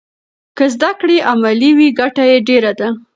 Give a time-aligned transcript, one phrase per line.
[0.57, 2.89] که زده کړه عملي وي ګټه یې ډېره ده.